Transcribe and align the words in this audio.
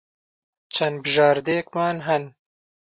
چەند 0.73 0.95
بژاردەیەکمان 1.03 1.97
ھەن. 2.07 2.23